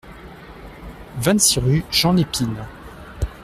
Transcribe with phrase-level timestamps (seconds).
[1.19, 2.65] vingt-six rue Jean Lépine